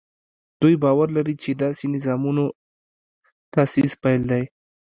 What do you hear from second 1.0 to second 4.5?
لري چې داسې نظامونو تاسیس پیل دی.